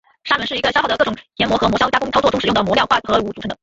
[0.23, 3.55] 砂轮是一个消耗的各种研磨和磨削加工操作中使用的磨料化合物组成的。